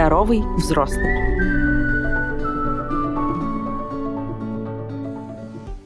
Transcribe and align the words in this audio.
Здоровый 0.00 0.42
взрослый. 0.56 1.14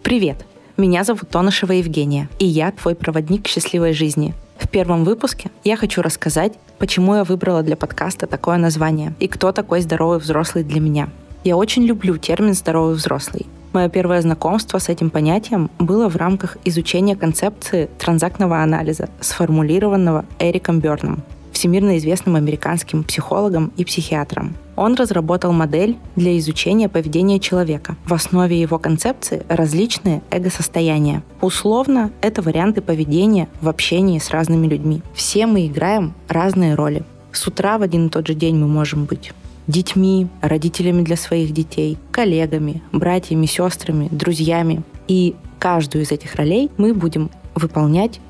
Привет! 0.04 0.46
Меня 0.76 1.02
зовут 1.02 1.28
Тонышева 1.30 1.72
Евгения, 1.72 2.28
и 2.38 2.46
я 2.46 2.70
твой 2.70 2.94
проводник 2.94 3.46
к 3.46 3.48
счастливой 3.48 3.92
жизни. 3.92 4.32
В 4.56 4.68
первом 4.68 5.02
выпуске 5.02 5.50
я 5.64 5.76
хочу 5.76 6.00
рассказать, 6.00 6.52
почему 6.78 7.16
я 7.16 7.24
выбрала 7.24 7.64
для 7.64 7.74
подкаста 7.74 8.28
такое 8.28 8.56
название 8.56 9.14
и 9.18 9.26
кто 9.26 9.50
такой 9.50 9.80
здоровый 9.80 10.20
взрослый 10.20 10.62
для 10.62 10.78
меня. 10.78 11.08
Я 11.42 11.56
очень 11.56 11.82
люблю 11.82 12.16
термин 12.16 12.54
«здоровый 12.54 12.94
взрослый». 12.94 13.46
Мое 13.72 13.88
первое 13.88 14.22
знакомство 14.22 14.78
с 14.78 14.88
этим 14.88 15.10
понятием 15.10 15.72
было 15.80 16.08
в 16.08 16.14
рамках 16.14 16.56
изучения 16.64 17.16
концепции 17.16 17.90
транзактного 17.98 18.62
анализа, 18.62 19.08
сформулированного 19.20 20.24
Эриком 20.38 20.78
Берном 20.78 21.24
всемирно 21.64 21.96
известным 21.96 22.36
американским 22.36 23.04
психологом 23.04 23.72
и 23.78 23.86
психиатром. 23.86 24.54
Он 24.76 24.94
разработал 24.96 25.50
модель 25.54 25.96
для 26.14 26.36
изучения 26.36 26.90
поведения 26.90 27.40
человека. 27.40 27.96
В 28.04 28.12
основе 28.12 28.60
его 28.60 28.78
концепции 28.78 29.46
различные 29.48 30.20
эго-состояния. 30.30 31.22
Условно, 31.40 32.10
это 32.20 32.42
варианты 32.42 32.82
поведения 32.82 33.48
в 33.62 33.68
общении 33.70 34.18
с 34.18 34.28
разными 34.28 34.66
людьми. 34.66 35.00
Все 35.14 35.46
мы 35.46 35.66
играем 35.66 36.12
разные 36.28 36.74
роли. 36.74 37.02
С 37.32 37.46
утра 37.46 37.78
в 37.78 37.82
один 37.82 38.08
и 38.08 38.10
тот 38.10 38.26
же 38.26 38.34
день 38.34 38.56
мы 38.56 38.68
можем 38.68 39.06
быть 39.06 39.32
детьми, 39.66 40.26
родителями 40.42 41.00
для 41.00 41.16
своих 41.16 41.52
детей, 41.52 41.96
коллегами, 42.10 42.82
братьями, 42.92 43.46
сестрами, 43.46 44.08
друзьями. 44.10 44.82
И 45.08 45.34
каждую 45.58 46.04
из 46.04 46.12
этих 46.12 46.34
ролей 46.34 46.70
мы 46.76 46.92
будем 46.92 47.30
выполнять 47.54 48.20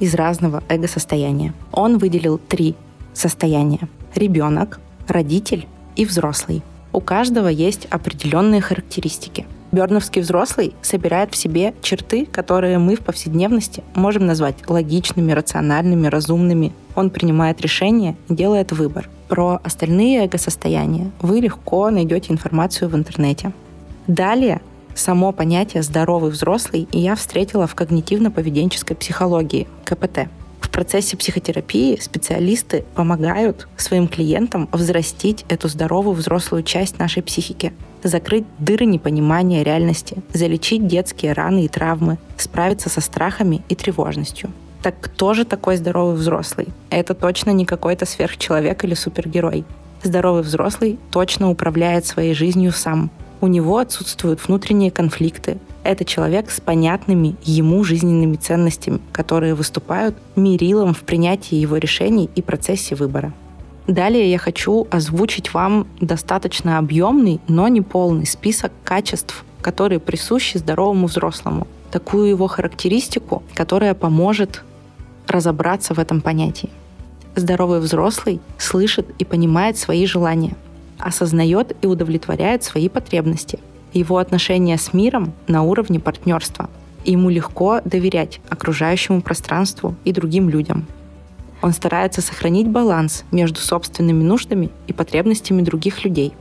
из 0.00 0.14
разного 0.14 0.62
эго-состояния. 0.68 1.54
Он 1.70 1.98
выделил 1.98 2.38
три 2.38 2.74
состояния. 3.12 3.88
Ребенок, 4.14 4.80
родитель 5.06 5.66
и 5.94 6.04
взрослый. 6.04 6.62
У 6.92 7.00
каждого 7.00 7.46
есть 7.46 7.86
определенные 7.90 8.60
характеристики. 8.60 9.46
Берновский 9.70 10.20
взрослый 10.20 10.74
собирает 10.82 11.32
в 11.32 11.36
себе 11.36 11.74
черты, 11.80 12.26
которые 12.26 12.78
мы 12.78 12.96
в 12.96 13.00
повседневности 13.00 13.84
можем 13.94 14.26
назвать 14.26 14.56
логичными, 14.68 15.30
рациональными, 15.30 16.08
разумными. 16.08 16.72
Он 16.96 17.10
принимает 17.10 17.60
решения, 17.60 18.16
делает 18.28 18.72
выбор. 18.72 19.08
Про 19.28 19.60
остальные 19.62 20.24
эго-состояния 20.24 21.12
вы 21.20 21.38
легко 21.38 21.88
найдете 21.90 22.32
информацию 22.32 22.88
в 22.88 22.96
интернете. 22.96 23.52
Далее 24.08 24.60
само 24.94 25.32
понятие 25.32 25.82
«здоровый 25.82 26.30
взрослый» 26.30 26.88
я 26.92 27.14
встретила 27.14 27.66
в 27.66 27.74
когнитивно-поведенческой 27.74 28.96
психологии, 28.96 29.68
КПТ. 29.84 30.28
В 30.60 30.68
процессе 30.68 31.16
психотерапии 31.16 31.98
специалисты 32.00 32.84
помогают 32.94 33.66
своим 33.76 34.06
клиентам 34.06 34.68
взрастить 34.72 35.44
эту 35.48 35.68
здоровую 35.68 36.14
взрослую 36.14 36.62
часть 36.62 36.98
нашей 36.98 37.22
психики, 37.22 37.72
закрыть 38.02 38.44
дыры 38.58 38.86
непонимания 38.86 39.62
реальности, 39.62 40.18
залечить 40.32 40.86
детские 40.86 41.32
раны 41.32 41.64
и 41.64 41.68
травмы, 41.68 42.18
справиться 42.36 42.88
со 42.88 43.00
страхами 43.00 43.62
и 43.68 43.74
тревожностью. 43.74 44.50
Так 44.82 44.94
кто 45.00 45.34
же 45.34 45.44
такой 45.44 45.76
здоровый 45.76 46.14
взрослый? 46.14 46.68
Это 46.88 47.14
точно 47.14 47.50
не 47.50 47.66
какой-то 47.66 48.06
сверхчеловек 48.06 48.84
или 48.84 48.94
супергерой. 48.94 49.64
Здоровый 50.02 50.42
взрослый 50.42 50.98
точно 51.10 51.50
управляет 51.50 52.06
своей 52.06 52.32
жизнью 52.32 52.72
сам, 52.72 53.10
у 53.40 53.46
него 53.46 53.78
отсутствуют 53.78 54.46
внутренние 54.46 54.90
конфликты. 54.90 55.58
Это 55.82 56.04
человек 56.04 56.50
с 56.50 56.60
понятными 56.60 57.36
ему 57.42 57.82
жизненными 57.84 58.36
ценностями, 58.36 59.00
которые 59.12 59.54
выступают 59.54 60.16
мерилом 60.36 60.92
в 60.92 61.00
принятии 61.00 61.56
его 61.56 61.78
решений 61.78 62.28
и 62.34 62.42
процессе 62.42 62.94
выбора. 62.94 63.32
Далее 63.86 64.30
я 64.30 64.38
хочу 64.38 64.86
озвучить 64.90 65.54
вам 65.54 65.86
достаточно 66.00 66.78
объемный, 66.78 67.40
но 67.48 67.66
не 67.68 67.80
полный 67.80 68.26
список 68.26 68.72
качеств, 68.84 69.44
которые 69.62 70.00
присущи 70.00 70.58
здоровому 70.58 71.06
взрослому. 71.06 71.66
Такую 71.90 72.28
его 72.28 72.46
характеристику, 72.46 73.42
которая 73.54 73.94
поможет 73.94 74.62
разобраться 75.26 75.94
в 75.94 75.98
этом 75.98 76.20
понятии. 76.20 76.70
Здоровый 77.34 77.80
взрослый 77.80 78.40
слышит 78.58 79.06
и 79.18 79.24
понимает 79.24 79.78
свои 79.78 80.04
желания– 80.06 80.56
осознает 81.00 81.76
и 81.82 81.86
удовлетворяет 81.86 82.62
свои 82.62 82.88
потребности. 82.88 83.58
Его 83.92 84.18
отношения 84.18 84.78
с 84.78 84.92
миром 84.92 85.32
на 85.48 85.62
уровне 85.62 85.98
партнерства. 85.98 86.70
ему 87.04 87.30
легко 87.30 87.80
доверять 87.84 88.40
окружающему 88.50 89.22
пространству 89.22 89.94
и 90.04 90.12
другим 90.12 90.50
людям. 90.50 90.86
Он 91.62 91.72
старается 91.72 92.20
сохранить 92.20 92.68
баланс 92.68 93.24
между 93.30 93.60
собственными 93.60 94.22
нуждами 94.22 94.70
и 94.86 94.92
потребностями 94.92 95.62
других 95.62 96.04
людей. 96.04 96.34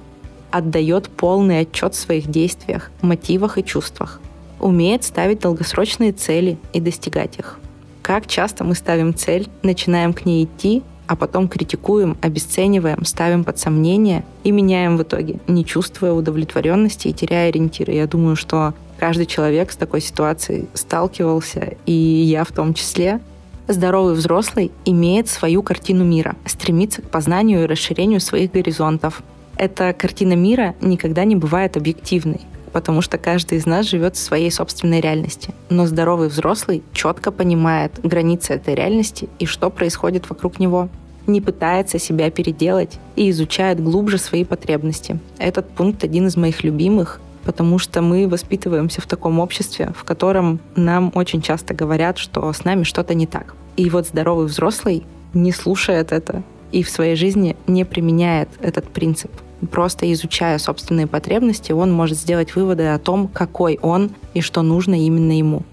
Отдает 0.52 1.10
полный 1.10 1.60
отчет 1.60 1.94
в 1.94 2.00
своих 2.00 2.30
действиях, 2.30 2.92
мотивах 3.02 3.58
и 3.58 3.64
чувствах. 3.64 4.20
Умеет 4.60 5.04
ставить 5.04 5.40
долгосрочные 5.40 6.12
цели 6.12 6.58
и 6.74 6.82
достигать 6.82 7.38
их. 7.38 7.60
Как 8.02 8.28
часто 8.28 8.64
мы 8.64 8.76
ставим 8.76 9.14
цель, 9.14 9.48
начинаем 9.62 10.14
к 10.14 10.26
ней 10.26 10.46
идти 10.46 10.84
а 11.10 11.16
потом 11.16 11.48
критикуем, 11.48 12.18
обесцениваем, 12.22 13.04
ставим 13.04 13.44
под 13.44 13.58
сомнение 13.58 14.24
и 14.44 14.52
меняем 14.52 14.96
в 14.96 15.02
итоге, 15.02 15.40
не 15.48 15.66
чувствуя 15.66 16.14
удовлетворенности 16.14 17.08
и 17.08 17.14
теряя 17.14 17.50
ориентиры. 17.50 17.94
Я 17.94 18.06
думаю, 18.06 18.36
что 18.36 18.76
каждый 19.00 19.26
человек 19.26 19.72
с 19.72 19.76
такой 19.76 20.02
ситуацией 20.02 20.68
сталкивался, 20.76 21.74
и 21.88 21.92
я 21.92 22.44
в 22.44 22.52
том 22.52 22.76
числе. 22.76 23.22
Здоровый 23.68 24.14
взрослый 24.14 24.72
имеет 24.86 25.28
свою 25.30 25.64
картину 25.64 26.04
мира, 26.04 26.36
стремится 26.46 27.02
к 27.02 27.10
познанию 27.10 27.64
и 27.64 27.66
расширению 27.66 28.20
своих 28.20 28.52
горизонтов. 28.52 29.24
Эта 29.58 29.94
картина 29.94 30.34
мира 30.34 30.76
никогда 30.80 31.24
не 31.26 31.36
бывает 31.36 31.76
объективной 31.76 32.42
потому 32.72 33.02
что 33.02 33.18
каждый 33.18 33.58
из 33.58 33.66
нас 33.66 33.88
живет 33.88 34.16
в 34.16 34.20
своей 34.20 34.52
собственной 34.52 35.02
реальности. 35.02 35.54
Но 35.70 35.86
здоровый 35.86 36.30
взрослый 36.30 36.84
четко 36.94 37.32
понимает 37.32 38.00
границы 38.04 38.54
этой 38.54 38.76
реальности 38.76 39.30
и 39.40 39.46
что 39.46 39.70
происходит 39.70 40.30
вокруг 40.30 40.60
него 40.60 40.90
не 41.28 41.42
пытается 41.42 42.00
себя 42.00 42.32
переделать 42.32 43.00
и 43.16 43.30
изучает 43.30 43.82
глубже 43.82 44.18
свои 44.18 44.44
потребности. 44.44 45.20
Этот 45.38 45.70
пункт 45.70 46.04
один 46.04 46.28
из 46.28 46.36
моих 46.36 46.64
любимых, 46.64 47.22
потому 47.44 47.78
что 47.78 48.02
мы 48.02 48.28
воспитываемся 48.28 49.02
в 49.02 49.06
таком 49.06 49.40
обществе, 49.40 49.94
в 49.96 50.04
котором 50.04 50.60
нам 50.76 51.12
очень 51.16 51.42
часто 51.42 51.74
говорят, 51.74 52.18
что 52.18 52.52
с 52.52 52.64
нами 52.64 52.84
что-то 52.84 53.14
не 53.14 53.28
так. 53.28 53.56
И 53.78 53.90
вот 53.90 54.08
здоровый 54.08 54.48
взрослый 54.48 55.04
не 55.34 55.52
слушает 55.52 56.12
это 56.12 56.44
и 56.72 56.84
в 56.84 56.90
своей 56.90 57.16
жизни 57.16 57.56
не 57.68 57.86
применяет 57.86 58.50
этот 58.62 58.88
принцип 58.90 59.32
просто 59.68 60.12
изучая 60.14 60.58
собственные 60.58 61.08
потребности, 61.08 61.72
он 61.72 61.92
может 61.92 62.18
сделать 62.18 62.56
выводы 62.56 62.88
о 62.88 63.00
том, 63.00 63.28
какой 63.28 63.80
он 63.82 64.12
и 64.34 64.42
что 64.42 64.62
нужно 64.62 64.96
именно 64.96 65.38
ему. 65.38 65.64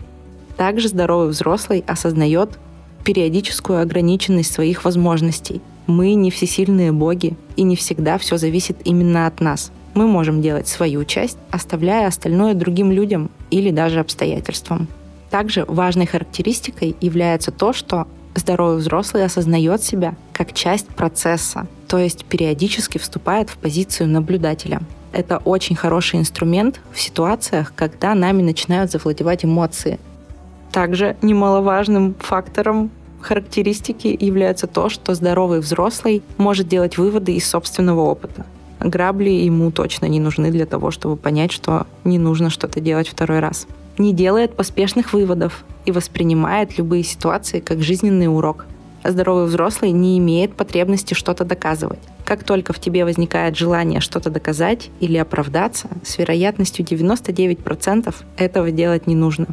Также 0.56 0.88
здоровый 0.88 1.28
взрослый 1.28 1.84
осознает 1.86 2.58
периодическую 3.04 3.80
ограниченность 3.80 4.52
своих 4.52 4.84
возможностей. 4.84 5.60
Мы 5.86 6.14
не 6.14 6.30
всесильные 6.30 6.90
боги, 6.90 7.36
и 7.54 7.62
не 7.62 7.76
всегда 7.76 8.18
все 8.18 8.36
зависит 8.36 8.78
именно 8.84 9.26
от 9.26 9.40
нас. 9.40 9.70
Мы 9.94 10.06
можем 10.06 10.42
делать 10.42 10.66
свою 10.66 11.04
часть, 11.04 11.38
оставляя 11.50 12.08
остальное 12.08 12.54
другим 12.54 12.90
людям 12.90 13.30
или 13.50 13.70
даже 13.70 14.00
обстоятельствам. 14.00 14.88
Также 15.30 15.64
важной 15.66 16.06
характеристикой 16.06 16.96
является 17.00 17.52
то, 17.52 17.72
что 17.72 18.06
здоровый 18.38 18.78
взрослый 18.78 19.24
осознает 19.24 19.82
себя 19.82 20.14
как 20.32 20.52
часть 20.52 20.88
процесса, 20.88 21.66
то 21.88 21.98
есть 21.98 22.24
периодически 22.24 22.98
вступает 22.98 23.50
в 23.50 23.56
позицию 23.56 24.08
наблюдателя. 24.08 24.80
Это 25.12 25.38
очень 25.38 25.76
хороший 25.76 26.20
инструмент 26.20 26.80
в 26.92 27.00
ситуациях, 27.00 27.72
когда 27.74 28.14
нами 28.14 28.42
начинают 28.42 28.90
завладевать 28.90 29.44
эмоции. 29.44 29.98
Также 30.72 31.16
немаловажным 31.22 32.14
фактором 32.18 32.90
характеристики 33.20 34.16
является 34.18 34.66
то, 34.66 34.88
что 34.88 35.14
здоровый 35.14 35.60
взрослый 35.60 36.22
может 36.36 36.68
делать 36.68 36.98
выводы 36.98 37.32
из 37.34 37.48
собственного 37.48 38.00
опыта. 38.00 38.44
Грабли 38.80 39.30
ему 39.30 39.70
точно 39.70 40.06
не 40.06 40.20
нужны 40.20 40.50
для 40.50 40.66
того, 40.66 40.90
чтобы 40.90 41.16
понять, 41.16 41.50
что 41.50 41.86
не 42.04 42.18
нужно 42.18 42.50
что-то 42.50 42.80
делать 42.80 43.08
второй 43.08 43.40
раз. 43.40 43.66
Не 43.98 44.12
делает 44.12 44.54
поспешных 44.54 45.12
выводов 45.12 45.64
и 45.86 45.92
воспринимает 45.92 46.76
любые 46.76 47.04
ситуации 47.04 47.60
как 47.60 47.82
жизненный 47.82 48.28
урок– 48.28 48.66
здоровый 49.10 49.46
взрослый 49.46 49.90
не 49.90 50.18
имеет 50.18 50.54
потребности 50.54 51.14
что-то 51.14 51.44
доказывать. 51.44 52.00
Как 52.24 52.44
только 52.44 52.72
в 52.72 52.80
тебе 52.80 53.04
возникает 53.04 53.56
желание 53.56 54.00
что-то 54.00 54.30
доказать 54.30 54.90
или 55.00 55.16
оправдаться, 55.16 55.88
с 56.04 56.18
вероятностью 56.18 56.84
99% 56.84 58.14
этого 58.36 58.70
делать 58.70 59.06
не 59.06 59.14
нужно, 59.14 59.48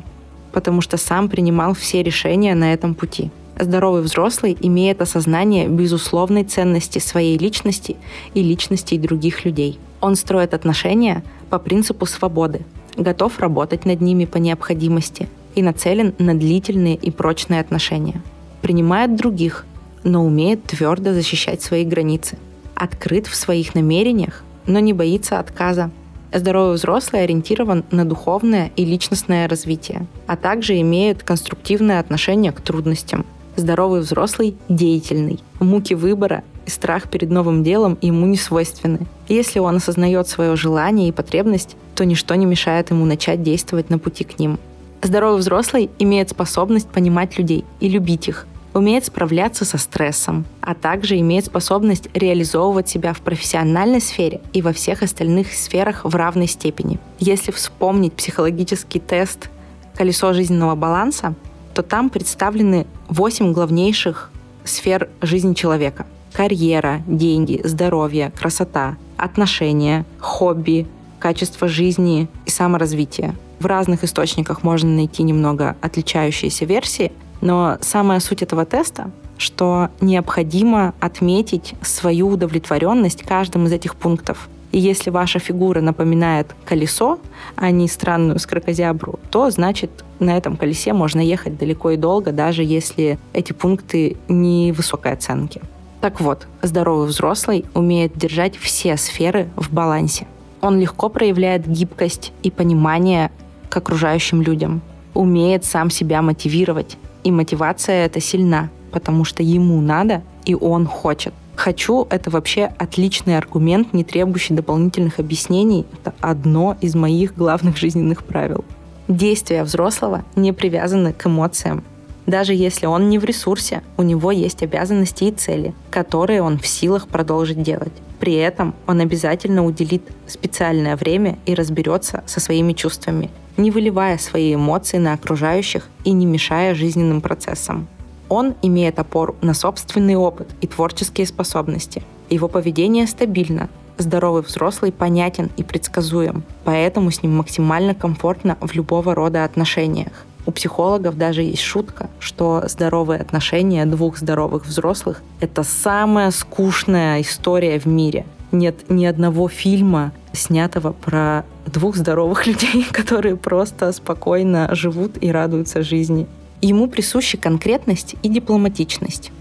потому 0.51 0.81
что 0.81 0.97
сам 0.97 1.29
принимал 1.29 1.73
все 1.73 2.03
решения 2.03 2.55
на 2.55 2.73
этом 2.73 2.95
пути. 2.95 3.31
Здоровый 3.59 4.01
взрослый 4.01 4.57
имеет 4.59 5.01
осознание 5.01 5.67
безусловной 5.67 6.43
ценности 6.43 6.97
своей 6.97 7.37
личности 7.37 7.97
и 8.33 8.41
личностей 8.41 8.97
других 8.97 9.45
людей. 9.45 9.79
Он 10.01 10.15
строит 10.15 10.55
отношения 10.55 11.23
по 11.51 11.59
принципу 11.59 12.07
свободы, 12.07 12.61
готов 12.97 13.39
работать 13.39 13.85
над 13.85 14.01
ними 14.01 14.25
по 14.25 14.37
необходимости 14.37 15.29
и 15.55 15.61
нацелен 15.61 16.13
на 16.19 16.33
длительные 16.33 16.95
и 16.95 17.11
прочные 17.11 17.61
отношения 17.61 18.21
принимает 18.63 19.15
других, 19.15 19.65
но 20.03 20.25
умеет 20.25 20.63
твердо 20.63 21.13
защищать 21.13 21.61
свои 21.61 21.85
границы. 21.85 22.37
открыт 22.75 23.27
в 23.27 23.35
своих 23.35 23.75
намерениях, 23.75 24.43
но 24.65 24.79
не 24.79 24.93
боится 24.93 25.39
отказа. 25.39 25.91
Здоровый 26.33 26.73
взрослый 26.73 27.23
ориентирован 27.23 27.85
на 27.91 28.03
духовное 28.03 28.71
и 28.75 28.83
личностное 28.83 29.47
развитие, 29.47 30.07
а 30.25 30.35
также 30.35 30.81
имеет 30.81 31.21
конструктивное 31.21 31.99
отношение 31.99 32.51
к 32.51 32.61
трудностям. 32.61 33.25
Здоровый 33.55 34.01
взрослый 34.01 34.57
деятельный. 34.67 35.39
Муки 35.59 35.93
выбора 35.93 36.43
и 36.65 36.71
страх 36.71 37.09
перед 37.09 37.29
новым 37.29 37.63
делом 37.63 37.99
ему 38.01 38.25
не 38.25 38.37
свойственны. 38.37 39.05
Если 39.29 39.59
он 39.59 39.75
осознает 39.75 40.27
свое 40.27 40.55
желание 40.55 41.09
и 41.09 41.13
потребность, 41.13 41.77
то 41.93 42.03
ничто 42.03 42.33
не 42.33 42.47
мешает 42.47 42.89
ему 42.89 43.05
начать 43.05 43.43
действовать 43.43 43.91
на 43.91 43.99
пути 43.99 44.23
к 44.23 44.39
ним. 44.39 44.57
Здоровый 45.03 45.39
взрослый 45.39 45.89
имеет 45.99 46.29
способность 46.29 46.87
понимать 46.87 47.37
людей 47.37 47.65
и 47.81 47.89
любить 47.89 48.29
их, 48.29 48.47
умеет 48.73 49.05
справляться 49.05 49.65
со 49.65 49.77
стрессом, 49.77 50.45
а 50.61 50.73
также 50.75 51.19
имеет 51.19 51.45
способность 51.45 52.07
реализовывать 52.13 52.87
себя 52.87 53.13
в 53.13 53.19
профессиональной 53.19 53.99
сфере 53.99 54.39
и 54.53 54.61
во 54.61 54.71
всех 54.71 55.03
остальных 55.03 55.51
сферах 55.51 56.05
в 56.05 56.15
равной 56.15 56.47
степени. 56.47 56.99
Если 57.19 57.51
вспомнить 57.51 58.13
психологический 58.13 58.99
тест 58.99 59.49
«Колесо 59.93 60.31
жизненного 60.31 60.75
баланса», 60.75 61.35
то 61.73 61.83
там 61.83 62.09
представлены 62.09 62.87
8 63.09 63.51
главнейших 63.51 64.31
сфер 64.63 65.09
жизни 65.21 65.53
человека. 65.53 66.05
Карьера, 66.31 67.01
деньги, 67.07 67.59
здоровье, 67.65 68.31
красота, 68.39 68.95
отношения, 69.17 70.05
хобби, 70.19 70.87
качество 71.23 71.69
жизни 71.69 72.27
и 72.45 72.49
саморазвитие. 72.49 73.33
В 73.61 73.65
разных 73.65 74.03
источниках 74.03 74.61
можно 74.61 74.89
найти 74.89 75.23
немного 75.23 75.77
отличающиеся 75.79 76.65
версии, 76.65 77.13
но 77.39 77.77
самая 77.79 78.19
суть 78.19 78.41
этого 78.41 78.65
теста, 78.65 79.09
что 79.37 79.87
необходимо 80.01 80.93
отметить 80.99 81.75
свою 81.81 82.27
удовлетворенность 82.27 83.23
каждым 83.23 83.67
из 83.67 83.71
этих 83.71 83.95
пунктов. 83.95 84.49
И 84.73 84.79
если 84.81 85.11
ваша 85.11 85.39
фигура 85.39 85.79
напоминает 85.79 86.53
колесо, 86.65 87.19
а 87.55 87.71
не 87.71 87.87
странную 87.87 88.37
скрокозябру, 88.37 89.17
то 89.31 89.49
значит 89.49 90.03
на 90.19 90.35
этом 90.35 90.57
колесе 90.57 90.91
можно 90.91 91.21
ехать 91.21 91.57
далеко 91.57 91.91
и 91.91 91.95
долго, 91.95 92.33
даже 92.33 92.65
если 92.65 93.17
эти 93.31 93.53
пункты 93.53 94.17
не 94.27 94.73
высокой 94.73 95.13
оценки. 95.13 95.61
Так 96.01 96.19
вот, 96.19 96.47
здоровый 96.61 97.07
взрослый 97.07 97.63
умеет 97.73 98.11
держать 98.17 98.57
все 98.57 98.97
сферы 98.97 99.47
в 99.55 99.71
балансе. 99.71 100.27
Он 100.63 100.79
легко 100.79 101.09
проявляет 101.09 101.67
гибкость 101.67 102.31
и 102.41 102.49
понимание 102.49 103.31
к 103.67 103.75
окружающим 103.75 104.41
людям, 104.41 104.81
умеет 105.13 105.65
сам 105.65 105.89
себя 105.89 106.21
мотивировать, 106.21 106.97
и 107.25 107.31
мотивация 107.31 108.05
эта 108.05 108.21
сильна, 108.21 108.69
потому 108.93 109.25
что 109.25 109.43
ему 109.43 109.81
надо, 109.81 110.23
и 110.45 110.55
он 110.55 110.87
хочет. 110.87 111.33
Хочу— 111.55 112.07
это 112.09 112.29
вообще 112.29 112.71
отличный 112.77 113.37
аргумент, 113.37 113.93
не 113.93 114.05
требующий 114.05 114.53
дополнительных 114.53 115.19
объяснений. 115.19 115.85
Это 116.01 116.13
одно 116.21 116.77
из 116.79 116.95
моих 116.95 117.35
главных 117.35 117.75
жизненных 117.75 118.23
правил. 118.23 118.63
Действия 119.09 119.65
взрослого 119.65 120.23
не 120.37 120.53
привязаны 120.53 121.11
к 121.11 121.27
эмоциям. 121.27 121.83
Даже 122.25 122.53
если 122.53 122.85
он 122.85 123.09
не 123.09 123.19
в 123.19 123.25
ресурсе, 123.25 123.83
у 123.97 124.01
него 124.01 124.31
есть 124.31 124.63
обязанности 124.63 125.25
и 125.25 125.31
цели, 125.31 125.73
которые 125.91 126.41
он 126.41 126.57
в 126.57 126.65
силах 126.65 127.09
продолжить 127.09 127.61
делать. 127.61 127.91
При 128.23 128.35
этом 128.35 128.73
он 128.87 129.01
обязательно 129.01 129.65
уделит 129.65 130.03
специальное 130.27 130.95
время 130.95 131.37
и 131.45 131.53
разберется 131.53 132.23
со 132.25 132.39
своими 132.39 132.71
чувствами, 132.71 133.29
не 133.57 133.69
выливая 133.69 134.17
свои 134.17 134.55
эмоции 134.55 134.97
на 134.97 135.11
окружающих 135.11 135.89
и 136.05 136.13
не 136.13 136.25
мешая 136.25 136.73
жизненным 136.73 137.19
процессам. 137.19 137.85
Он 138.29 138.55
имеет 138.61 138.97
опору 138.97 139.35
на 139.41 139.53
собственный 139.53 140.15
опыт 140.15 140.47
и 140.61 140.67
творческие 140.67 141.27
способности. 141.27 142.01
Его 142.29 142.47
поведение 142.47 143.07
стабильно, 143.07 143.67
здоровый 143.97 144.43
взрослый 144.43 144.93
понятен 144.93 145.49
и 145.57 145.63
предсказуем, 145.63 146.45
поэтому 146.63 147.11
с 147.11 147.23
ним 147.23 147.35
максимально 147.35 147.93
комфортно 147.93 148.57
в 148.61 148.73
любого 148.73 149.13
рода 149.15 149.43
отношениях. 149.43 150.25
У 150.45 150.51
психологов 150.51 151.17
даже 151.17 151.41
есть 151.41 151.61
шутка, 151.61 152.09
что 152.19 152.63
здоровые 152.67 153.19
отношения 153.21 153.85
двух 153.85 154.17
здоровых 154.17 154.65
взрослых— 154.65 155.21
это 155.39 155.63
самая 155.63 156.31
скучная 156.31 157.21
история 157.21 157.79
в 157.79 157.85
мире. 157.85 158.25
Нет 158.51 158.89
ни 158.89 159.05
одного 159.05 159.47
фильма, 159.47 160.11
снятого 160.33 160.91
про 160.91 161.45
двух 161.65 161.95
здоровых 161.95 162.45
людей, 162.47 162.85
которые 162.91 163.37
просто 163.37 163.91
спокойно 163.93 164.69
живут 164.75 165.17
и 165.21 165.31
радуются 165.31 165.81
жизни. 165.81 166.27
Ему 166.61 166.87
присущи 166.87 167.37
конкретность 167.37 168.15
и 168.21 168.29
дипломатичность. 168.29 169.31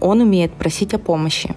Он 0.00 0.20
умеет 0.20 0.52
просить 0.52 0.94
о 0.94 0.98
помощи, 0.98 1.54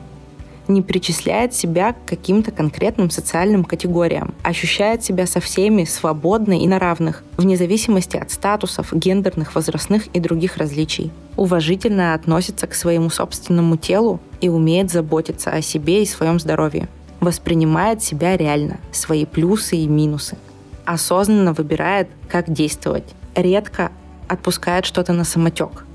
не 0.67 0.81
причисляет 0.81 1.53
себя 1.53 1.93
к 1.93 2.05
каким-то 2.05 2.51
конкретным 2.51 3.09
социальным 3.09 3.63
категориям, 3.63 4.33
ощущает 4.43 5.03
себя 5.03 5.25
со 5.25 5.39
всеми 5.39 5.83
свободно 5.83 6.59
и 6.59 6.67
на 6.67 6.79
равных, 6.79 7.23
вне 7.37 7.57
зависимости 7.57 8.17
от 8.17 8.31
статусов, 8.31 8.93
гендерных, 8.93 9.55
возрастных 9.55 10.07
и 10.07 10.19
других 10.19 10.57
различий. 10.57 11.11
Уважительно 11.35 12.13
относится 12.13 12.67
к 12.67 12.73
своему 12.73 13.09
собственному 13.09 13.77
телу 13.77 14.19
и 14.41 14.49
умеет 14.49 14.91
заботиться 14.91 15.51
о 15.51 15.61
себе 15.61 16.03
и 16.03 16.05
своем 16.05 16.39
здоровье 16.39 16.87
воспринимает 17.19 18.03
себя 18.03 18.37
реально, 18.37 18.79
свои 18.91 19.25
плюсы 19.25 19.77
и 19.77 19.87
минусы. 19.87 20.37
Осознанно 20.85 21.53
выбирает, 21.53 22.09
как 22.29 22.51
действовать. 22.51 23.03
Редко 23.35 23.91
отпускает 24.27 24.85
что-то 24.85 25.13
на 25.13 25.23
самотек. 25.23 25.86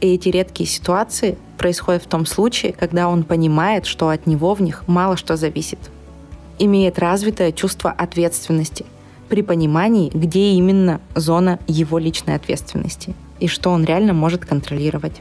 И 0.00 0.14
эти 0.14 0.28
редкие 0.28 0.68
ситуации 0.68 1.38
происходят 1.58 2.02
в 2.02 2.06
том 2.06 2.26
случае, 2.26 2.72
когда 2.72 3.08
он 3.08 3.24
понимает, 3.24 3.86
что 3.86 4.08
от 4.08 4.26
него 4.26 4.54
в 4.54 4.62
них 4.62 4.84
мало 4.86 5.16
что 5.16 5.36
зависит. 5.36 5.78
Имеет 6.58 6.98
развитое 6.98 7.52
чувство 7.52 7.90
ответственности 7.90 8.84
при 9.28 9.42
понимании, 9.42 10.10
где 10.12 10.52
именно 10.52 11.00
зона 11.14 11.58
его 11.66 11.98
личной 11.98 12.34
ответственности 12.36 13.14
и 13.40 13.48
что 13.48 13.70
он 13.70 13.84
реально 13.84 14.12
может 14.12 14.44
контролировать 14.44 15.20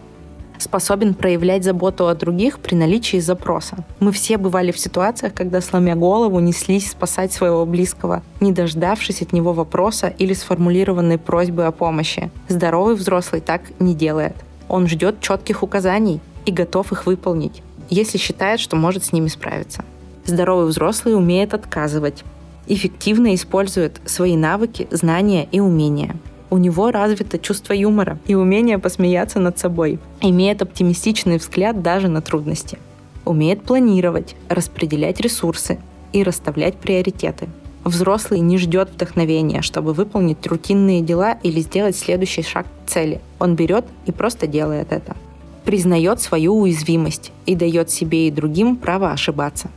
способен 0.58 1.14
проявлять 1.14 1.64
заботу 1.64 2.08
о 2.08 2.16
других 2.16 2.60
при 2.60 2.76
наличии 2.76 3.18
запроса. 3.18 3.78
Мы 4.00 4.12
все 4.12 4.38
бывали 4.38 4.72
в 4.72 4.80
ситуациях, 4.80 5.34
когда, 5.34 5.62
сломя 5.62 5.96
голову, 5.96 6.40
неслись 6.40 6.92
спасать 6.92 7.32
своего 7.32 7.66
близкого, 7.66 8.24
не 8.40 8.52
дождавшись 8.52 9.22
от 9.22 9.34
него 9.34 9.54
вопроса 9.54 10.14
или 10.18 10.34
сформулированной 10.34 11.18
просьбы 11.18 11.66
о 11.66 11.72
помощи. 11.72 12.32
Здоровый 12.48 12.96
взрослый 12.96 13.42
так 13.42 13.62
не 13.80 13.94
делает. 13.94 14.36
Он 14.70 14.88
ждет 14.88 15.22
четких 15.22 15.64
указаний 15.64 16.20
и 16.46 16.52
готов 16.52 16.92
их 16.92 17.06
выполнить, 17.06 17.62
если 17.90 18.18
считает, 18.18 18.60
что 18.60 18.76
может 18.76 19.04
с 19.04 19.12
ними 19.12 19.28
справиться. 19.28 19.84
Здоровый 20.26 20.68
взрослый 20.68 21.16
умеет 21.16 21.54
отказывать, 21.54 22.24
эффективно 22.68 23.36
использует 23.36 24.02
свои 24.06 24.36
навыки, 24.36 24.88
знания 24.92 25.48
и 25.52 25.60
умения– 25.60 26.16
у 26.56 26.58
него 26.58 26.92
развито 26.92 27.40
чувство 27.40 27.74
юмора 27.74 28.20
и 28.28 28.36
умение 28.36 28.78
посмеяться 28.78 29.40
над 29.40 29.58
собой. 29.58 30.00
Имеет 30.22 30.62
оптимистичный 30.62 31.38
взгляд 31.38 31.82
даже 31.82 32.08
на 32.08 32.22
трудности. 32.22 32.78
Умеет 33.26 33.64
планировать, 33.64 34.36
распределять 34.48 35.20
ресурсы 35.20 35.80
и 36.14 36.24
расставлять 36.24 36.76
приоритеты. 36.76 37.50
Взрослый 37.86 38.42
не 38.42 38.58
ждет 38.58 38.90
вдохновения, 38.90 39.62
чтобы 39.62 39.94
выполнить 39.94 40.46
рутинные 40.46 41.02
дела 41.02 41.38
или 41.44 41.62
сделать 41.62 41.96
следующий 41.96 42.42
шаг 42.42 42.66
к 42.66 42.90
цели. 42.90 43.22
Он 43.40 43.56
берет 43.56 43.86
и 44.06 44.12
просто 44.12 44.48
делает 44.48 44.92
это. 44.92 45.16
Признает 45.64 46.20
свою 46.20 46.60
уязвимость 46.60 47.32
и 47.46 47.56
дает 47.56 47.90
себе 47.90 48.28
и 48.28 48.32
другим 48.32 48.76
право 48.76 49.12
ошибаться. 49.12 49.70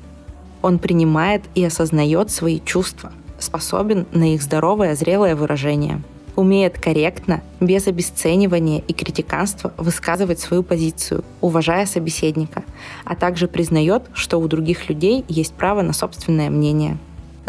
Он 0.62 0.80
принимает 0.80 1.42
и 1.54 1.64
осознает 1.64 2.30
свои 2.30 2.58
чувства, 2.64 3.12
способен 3.38 4.06
на 4.12 4.34
их 4.34 4.42
здоровое, 4.42 4.96
зрелое 4.96 5.36
выражение– 5.36 6.02
умеет 6.38 6.78
корректно, 6.78 7.42
без 7.58 7.88
обесценивания 7.88 8.80
и 8.86 8.92
критиканства 8.92 9.74
высказывать 9.76 10.38
свою 10.38 10.62
позицию, 10.62 11.24
уважая 11.40 11.84
собеседника, 11.84 12.62
а 13.04 13.16
также 13.16 13.48
признает, 13.48 14.04
что 14.14 14.38
у 14.38 14.46
других 14.46 14.88
людей 14.88 15.24
есть 15.28 15.52
право 15.54 15.82
на 15.82 15.92
собственное 15.92 16.48
мнение. 16.48 16.98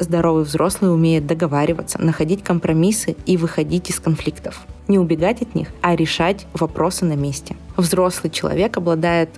Здоровый 0.02 0.46
взрослый 0.46 0.94
умеет 0.94 1.28
договариваться, 1.28 2.02
находить 2.02 2.42
компромиссы 2.42 3.18
и 3.26 3.36
выходить 3.36 3.90
из 3.90 4.00
конфликтов. 4.00 4.66
Не 4.88 4.98
убегать 4.98 5.42
от 5.42 5.56
них, 5.56 5.68
а 5.82 5.94
решать 5.96 6.48
вопросы 6.54 7.04
на 7.04 7.14
месте. 7.18 7.58
Взрослый 7.76 8.32
человек 8.32 8.78
обладает 8.78 9.30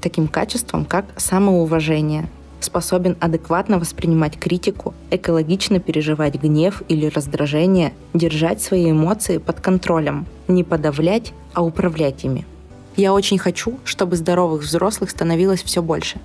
таким 0.00 0.26
качеством, 0.26 0.86
как 0.86 1.04
самоуважение, 1.18 2.30
способен 2.60 3.16
адекватно 3.20 3.78
воспринимать 3.78 4.38
критику, 4.38 4.94
экологично 5.10 5.80
переживать 5.80 6.36
гнев 6.36 6.82
или 6.88 7.06
раздражение, 7.06 7.92
держать 8.14 8.62
свои 8.62 8.90
эмоции 8.90 9.36
под 9.36 9.60
контролем, 9.60 10.24
не 10.48 10.64
подавлять, 10.64 11.34
а 11.52 11.62
управлять 11.62 12.24
ими. 12.24 12.46
Я 12.96 13.12
очень 13.12 13.36
хочу, 13.36 13.78
чтобы 13.84 14.16
здоровых 14.16 14.62
взрослых 14.62 15.10
становилось 15.10 15.62
все 15.62 15.82
больше. 15.82 16.18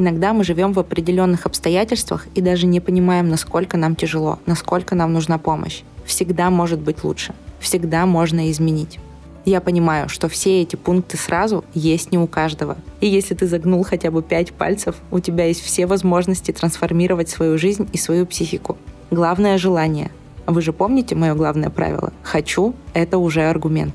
Иногда 0.00 0.32
мы 0.32 0.44
живем 0.44 0.74
в 0.74 0.78
определенных 0.78 1.44
обстоятельствах 1.44 2.28
и 2.36 2.40
даже 2.40 2.68
не 2.68 2.78
понимаем, 2.78 3.28
насколько 3.28 3.76
нам 3.76 3.96
тяжело, 3.96 4.38
насколько 4.46 4.94
нам 4.94 5.12
нужна 5.12 5.38
помощь. 5.38 5.82
Всегда 6.04 6.50
может 6.50 6.78
быть 6.78 7.02
лучше. 7.02 7.34
Всегда 7.58 8.06
можно 8.06 8.48
изменить. 8.52 9.00
Я 9.44 9.60
понимаю, 9.60 10.08
что 10.08 10.28
все 10.28 10.62
эти 10.62 10.76
пункты 10.76 11.16
сразу 11.16 11.64
есть 11.74 12.12
не 12.12 12.18
у 12.18 12.28
каждого. 12.28 12.76
И 13.00 13.08
если 13.08 13.34
ты 13.34 13.48
загнул 13.48 13.82
хотя 13.82 14.12
бы 14.12 14.22
пять 14.22 14.52
пальцев, 14.52 14.94
у 15.10 15.18
тебя 15.18 15.46
есть 15.46 15.62
все 15.62 15.84
возможности 15.86 16.52
трансформировать 16.52 17.28
свою 17.28 17.58
жизнь 17.58 17.88
и 17.92 17.98
свою 17.98 18.24
психику. 18.24 18.78
Главное– 19.10 19.58
желание. 19.58 20.12
Вы 20.46 20.62
же 20.62 20.72
помните 20.72 21.16
мое 21.16 21.34
главное 21.34 21.70
правило? 21.70 22.12
«Хочу»— 22.22 22.76
это 22.94 23.18
уже 23.18 23.42
аргумент. 23.50 23.94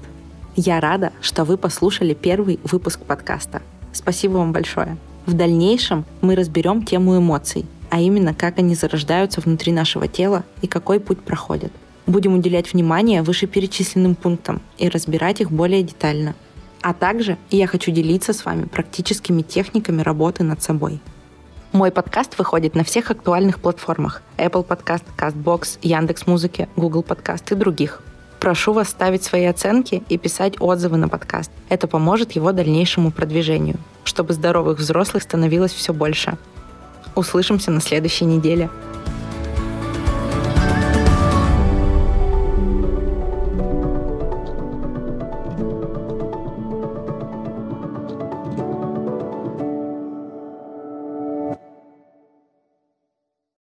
Я 0.57 0.81
рада, 0.81 1.13
что 1.21 1.45
вы 1.45 1.55
послушали 1.55 2.13
первый 2.13 2.59
выпуск 2.65 2.99
подкаста. 2.99 3.61
Спасибо 3.93 4.33
вам 4.33 4.51
большое. 4.51 4.97
В 5.25 5.33
дальнейшем 5.33 6.03
мы 6.21 6.35
разберем 6.35 6.83
тему 6.83 7.17
эмоций, 7.17 7.65
а 7.89 8.01
именно 8.01 8.33
как 8.33 8.59
они 8.59 8.75
зарождаются 8.75 9.39
внутри 9.39 9.71
нашего 9.71 10.07
тела 10.07 10.43
и 10.61 10.67
какой 10.67 10.99
путь 10.99 11.21
проходят. 11.21 11.71
Будем 12.05 12.33
уделять 12.33 12.73
внимание 12.73 13.21
вышеперечисленным 13.21 14.15
пунктам 14.15 14.61
и 14.77 14.89
разбирать 14.89 15.39
их 15.39 15.49
более 15.49 15.81
детально. 15.81 16.35
А 16.81 16.93
также 16.93 17.37
я 17.49 17.67
хочу 17.67 17.91
делиться 17.91 18.33
с 18.33 18.43
вами 18.43 18.65
практическими 18.65 19.41
техниками 19.41 20.01
работы 20.01 20.43
над 20.43 20.61
собой. 20.61 20.99
Мой 21.71 21.91
подкаст 21.91 22.37
выходит 22.37 22.75
на 22.75 22.83
всех 22.83 23.09
актуальных 23.09 23.61
платформах 23.61 24.21
Apple 24.37 24.67
Podcast, 24.67 25.03
CastBox, 25.17 25.79
Яндекс.Музыки, 25.81 26.67
Google 26.75 27.03
Podcast 27.07 27.45
и 27.51 27.55
других. 27.55 28.03
Прошу 28.41 28.73
вас 28.73 28.89
ставить 28.89 29.23
свои 29.23 29.45
оценки 29.45 30.03
и 30.09 30.17
писать 30.17 30.55
отзывы 30.59 30.97
на 30.97 31.07
подкаст. 31.07 31.49
Это 31.69 31.87
поможет 31.87 32.33
его 32.33 32.51
дальнейшему 32.51 33.11
продвижению, 33.11 33.77
чтобы 34.13 34.35
здоровых 34.35 34.77
взрослых 34.77 35.23
становилось 35.23 35.73
все 35.73 35.91
больше. 35.91 36.37
Услышимся 37.15 37.71
на 37.71 37.81
следующей 37.81 38.25
неделе. 38.25 38.69